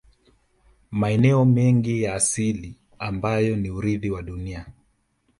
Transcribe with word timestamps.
Maeneo 0.91 1.45
mengi 1.45 2.03
ya 2.03 2.15
asili 2.15 2.75
ambayo 2.99 3.55
ni 3.55 3.69
urithi 3.69 4.09
wa 4.09 4.21
dunia 4.23 4.65